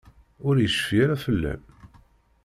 [0.47, 1.61] Ur yecfi ara fell-am?